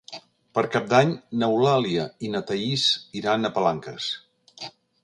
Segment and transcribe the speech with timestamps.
[0.59, 1.11] Per Cap d'Any
[1.43, 2.87] n'Eulàlia i na Thaís
[3.23, 4.11] iran a Palanques.